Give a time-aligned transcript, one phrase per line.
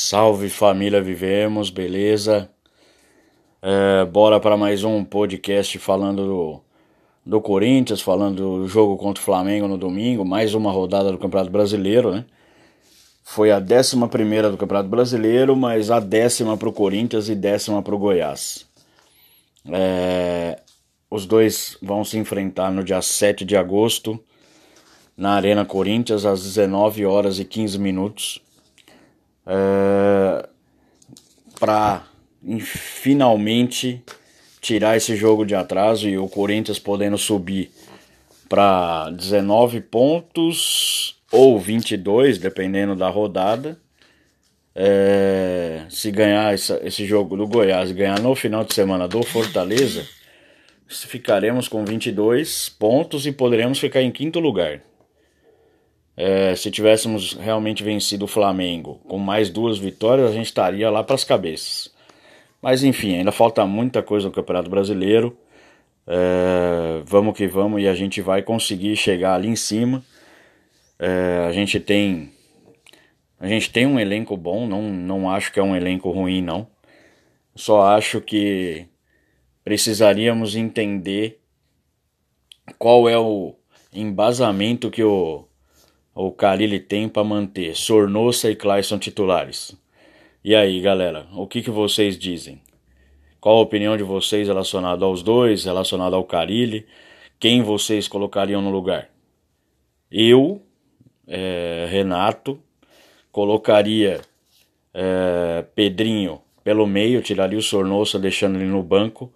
[0.00, 2.48] Salve família, vivemos, beleza?
[3.60, 6.60] É, bora para mais um podcast falando do,
[7.26, 11.50] do Corinthians, falando do jogo contra o Flamengo no domingo, mais uma rodada do Campeonato
[11.50, 12.24] Brasileiro, né?
[13.24, 17.82] Foi a décima primeira do Campeonato Brasileiro, mas a décima para o Corinthians e décima
[17.82, 18.68] para o Goiás.
[19.68, 20.60] É,
[21.10, 24.16] os dois vão se enfrentar no dia 7 de agosto
[25.16, 28.40] na Arena Corinthians às 19 horas e 15 minutos
[29.48, 30.48] é,
[31.58, 32.04] para
[32.60, 34.02] finalmente
[34.60, 37.70] tirar esse jogo de atraso e o Corinthians podendo subir
[38.48, 43.78] para 19 pontos ou 22, dependendo da rodada.
[44.74, 50.06] É, se ganhar essa, esse jogo do Goiás ganhar no final de semana do Fortaleza,
[50.86, 54.80] ficaremos com 22 pontos e poderemos ficar em quinto lugar.
[56.20, 61.04] É, se tivéssemos realmente vencido o Flamengo com mais duas vitórias, a gente estaria lá
[61.04, 61.94] para as cabeças.
[62.60, 65.38] Mas enfim, ainda falta muita coisa no Campeonato Brasileiro.
[66.04, 70.02] É, vamos que vamos e a gente vai conseguir chegar ali em cima.
[70.98, 72.32] É, a gente tem
[73.38, 76.66] a gente tem um elenco bom, não, não acho que é um elenco ruim não.
[77.54, 78.88] Só acho que
[79.62, 81.40] precisaríamos entender
[82.76, 83.54] qual é o
[83.92, 85.47] embasamento que o
[86.20, 89.76] o Carilli tem para manter Sornosa e Clayson titulares.
[90.42, 92.60] E aí, galera, o que, que vocês dizem?
[93.40, 96.84] Qual a opinião de vocês relacionada aos dois, relacionada ao Carilli?
[97.38, 99.08] Quem vocês colocariam no lugar?
[100.10, 100.60] Eu,
[101.24, 102.58] é, Renato,
[103.30, 104.20] colocaria
[104.92, 109.32] é, Pedrinho pelo meio, tiraria o Sornosa deixando ele no banco,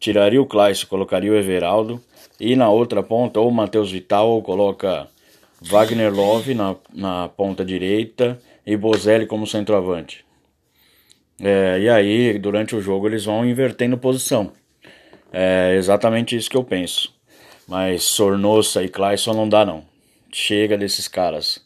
[0.00, 2.02] tiraria o Clayson, colocaria o Everaldo,
[2.40, 5.08] e na outra ponta, ou o Matheus Vital, ou coloca
[5.60, 10.24] Wagner Love na, na ponta direita e Bozelli como centroavante.
[11.40, 14.52] É, e aí, durante o jogo, eles vão invertendo posição.
[15.32, 17.14] É exatamente isso que eu penso.
[17.68, 19.84] Mas Sornosa e Clayson não dá, não.
[20.32, 21.64] Chega desses caras.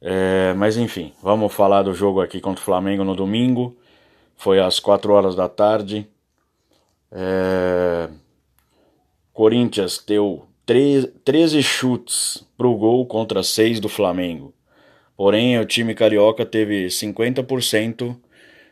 [0.00, 3.76] É, mas enfim, vamos falar do jogo aqui contra o Flamengo no domingo.
[4.36, 6.06] Foi às 4 horas da tarde.
[7.10, 8.08] É,
[9.32, 14.54] Corinthians deu 13 chutes para o gol contra 6 do Flamengo.
[15.16, 18.16] Porém, o time carioca teve 50%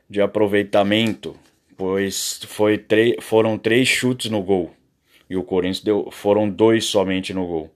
[0.08, 1.36] de aproveitamento,
[1.76, 2.84] pois foi
[3.20, 4.70] foram 3 chutes no gol.
[5.28, 7.70] E o Corinthians deu, foram dois somente no gol.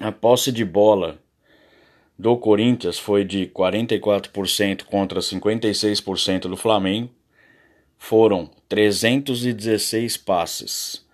[0.00, 1.18] A posse de bola
[2.16, 7.10] do Corinthians foi de 44% contra 56% do Flamengo.
[7.96, 11.07] Foram 316 passes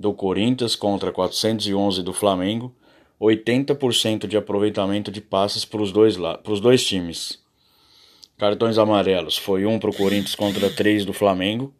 [0.00, 2.74] do Corinthians contra 411 do Flamengo,
[3.20, 6.16] 80% de aproveitamento de passes para os dois,
[6.62, 7.38] dois times.
[8.38, 11.74] Cartões amarelos foi um para o Corinthians contra três do Flamengo.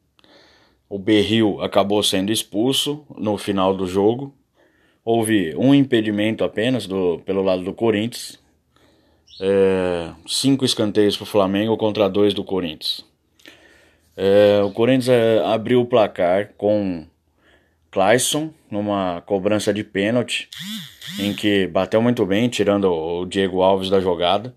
[0.87, 4.35] O Berril acabou sendo expulso no final do jogo.
[5.03, 8.39] Houve um impedimento apenas do, pelo lado do Corinthians.
[9.41, 13.03] É, cinco escanteios para o Flamengo contra dois do Corinthians.
[14.15, 17.07] É, o Corinthians é, abriu o placar com
[17.91, 20.49] Clayson numa cobrança de pênalti,
[21.19, 24.55] em que bateu muito bem, tirando o Diego Alves da jogada.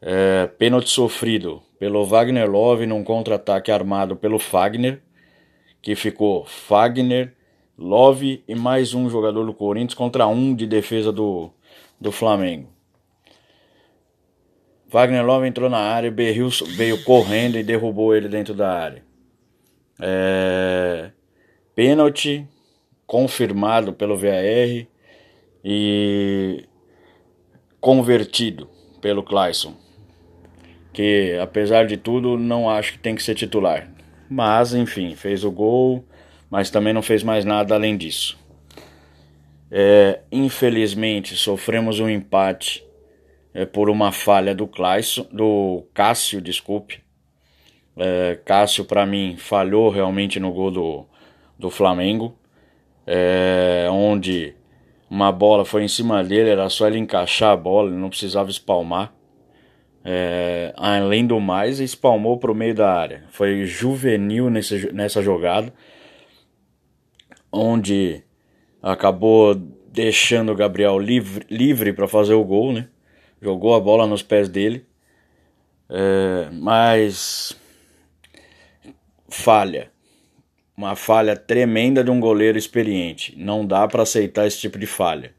[0.00, 5.02] É, pênalti sofrido pelo Wagner Love num contra-ataque armado pelo Fagner,
[5.82, 7.34] que ficou Fagner,
[7.76, 11.50] Love e mais um jogador do Corinthians contra um de defesa do,
[11.98, 12.68] do Flamengo.
[14.86, 19.04] Wagner Love entrou na área, Berril veio correndo e derrubou ele dentro da área.
[20.00, 21.10] É...
[21.74, 22.46] Pênalti
[23.06, 24.86] confirmado pelo VAR
[25.64, 26.64] e
[27.80, 28.68] convertido
[29.00, 29.74] pelo Clayson,
[30.92, 33.90] que apesar de tudo não acho que tem que ser titular.
[34.28, 36.04] Mas enfim, fez o gol,
[36.48, 38.38] mas também não fez mais nada além disso.
[39.70, 42.84] É, infelizmente sofremos um empate
[43.54, 47.00] é, por uma falha do Clayson, do Cássio, desculpe.
[47.96, 51.06] É, Cássio para mim falhou realmente no gol do
[51.60, 52.34] do Flamengo,
[53.06, 54.54] é, onde
[55.08, 58.50] uma bola foi em cima dele, era só ele encaixar a bola, ele não precisava
[58.50, 59.12] espalmar.
[60.02, 63.24] É, além do mais, espalmou para o meio da área.
[63.30, 65.72] Foi juvenil nesse, nessa jogada,
[67.52, 68.22] onde
[68.82, 72.88] acabou deixando o Gabriel livre, livre para fazer o gol, né?
[73.42, 74.86] Jogou a bola nos pés dele,
[75.88, 77.56] é, mas
[79.28, 79.90] falha
[80.80, 83.34] uma falha tremenda de um goleiro experiente.
[83.36, 85.34] Não dá para aceitar esse tipo de falha.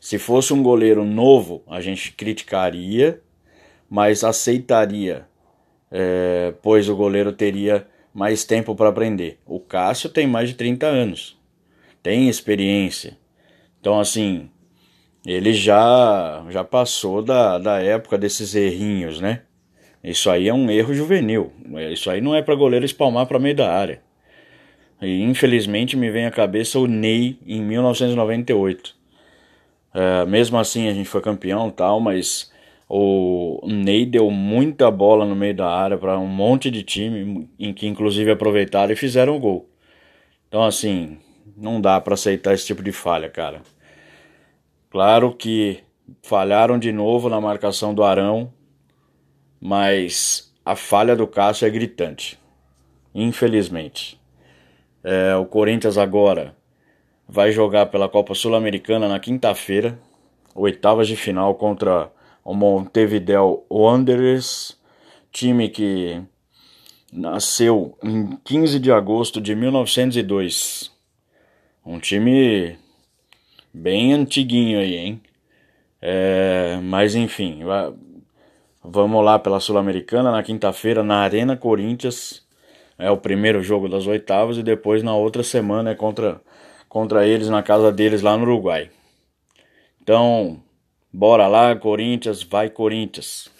[0.00, 3.20] Se fosse um goleiro novo, a gente criticaria,
[3.90, 5.26] mas aceitaria,
[5.90, 7.84] é, pois o goleiro teria
[8.14, 9.40] mais tempo para aprender.
[9.44, 11.36] O Cássio tem mais de 30 anos,
[12.00, 13.18] tem experiência.
[13.80, 14.48] Então, assim,
[15.26, 19.42] ele já, já passou da, da época desses errinhos, né?
[20.02, 21.52] Isso aí é um erro juvenil.
[21.92, 24.05] Isso aí não é para goleiro espalmar para meio da área.
[25.00, 28.94] E infelizmente me vem à cabeça o Ney em 1998.
[29.94, 32.52] É, mesmo assim a gente foi campeão tal, mas
[32.88, 37.72] o Ney deu muita bola no meio da área para um monte de time, em
[37.72, 39.68] que inclusive aproveitaram e fizeram o gol.
[40.48, 41.18] Então assim,
[41.56, 43.62] não dá para aceitar esse tipo de falha, cara.
[44.90, 45.80] Claro que
[46.22, 48.52] falharam de novo na marcação do Arão,
[49.60, 52.38] mas a falha do Cássio é gritante.
[53.14, 54.20] Infelizmente.
[55.02, 56.54] É, o Corinthians agora
[57.28, 59.98] vai jogar pela Copa Sul-Americana na quinta-feira,
[60.54, 62.10] oitavas de final contra
[62.44, 64.78] o Montevideo Wanderers,
[65.32, 66.22] time que
[67.12, 70.92] nasceu em 15 de agosto de 1902.
[71.84, 72.78] Um time
[73.72, 75.20] bem antiguinho aí, hein?
[76.00, 77.62] É, mas enfim,
[78.82, 82.45] vamos lá pela Sul-Americana na quinta-feira na Arena Corinthians.
[82.98, 86.40] É o primeiro jogo das oitavas e depois na outra semana é contra,
[86.88, 88.90] contra eles na casa deles lá no Uruguai.
[90.00, 90.62] Então,
[91.12, 93.50] bora lá, Corinthians, vai Corinthians.